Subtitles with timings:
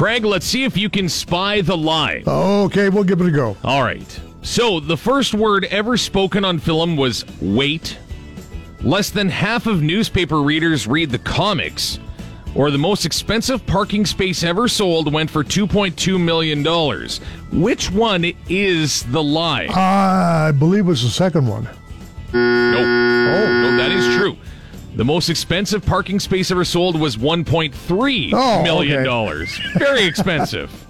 [0.00, 2.22] Craig, let's see if you can spy the lie.
[2.26, 3.54] Okay, we'll give it a go.
[3.62, 4.20] All right.
[4.40, 7.98] So, the first word ever spoken on film was wait.
[8.80, 11.98] Less than half of newspaper readers read the comics.
[12.54, 16.64] Or the most expensive parking space ever sold went for $2.2 million.
[17.62, 19.66] Which one is the lie?
[19.66, 21.68] I believe it was the second one.
[22.32, 22.99] Nope.
[24.96, 29.04] The most expensive parking space ever sold was 1.3 Oh, million okay.
[29.04, 29.58] dollars.
[29.76, 30.70] Very expensive.